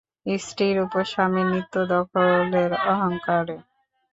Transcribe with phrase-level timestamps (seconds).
[0.39, 3.57] স্ত্রীর উপর স্বামীর নিত্য-দখলের অহংকারে?